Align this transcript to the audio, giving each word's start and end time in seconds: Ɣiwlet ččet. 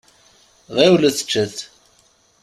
Ɣiwlet 0.75 1.23
ččet. 1.25 1.57